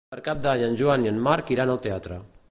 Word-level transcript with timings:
Per 0.13 0.19
Cap 0.27 0.39
d'Any 0.45 0.63
en 0.67 0.77
Joan 0.79 1.05
i 1.07 1.11
en 1.11 1.19
Marc 1.27 1.51
iran 1.57 1.75
al 1.75 1.83
teatre. 1.87 2.19